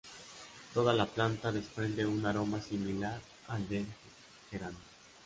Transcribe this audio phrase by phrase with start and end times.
[0.73, 3.85] Toda la planta desprende un aroma similar al del
[4.49, 4.79] geranio.